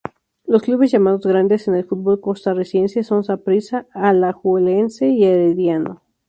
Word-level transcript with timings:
Los 0.47 0.63
clubes 0.63 0.89
llamados 0.89 1.27
grandes 1.27 1.67
en 1.67 1.75
el 1.75 1.85
fútbol 1.85 2.19
costarricense 2.19 3.03
son 3.03 3.23
Saprissa, 3.23 3.85
Alajuelense 3.93 5.07
y 5.09 5.23
Herediano. 5.25 6.01